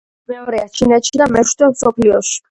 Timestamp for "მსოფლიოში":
1.75-2.33